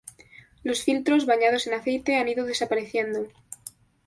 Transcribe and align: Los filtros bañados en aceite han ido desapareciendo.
Los 0.67 0.81
filtros 0.87 1.27
bañados 1.31 1.63
en 1.67 1.75
aceite 1.75 2.13
han 2.17 2.27
ido 2.33 2.43
desapareciendo. 2.47 3.19